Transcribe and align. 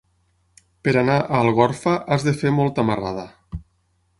Per 0.87 0.93
anar 1.01 1.17
a 1.19 1.41
Algorfa 1.41 1.93
has 2.17 2.25
de 2.29 2.33
fer 2.41 2.53
molta 2.61 2.87
marrada. 2.89 3.29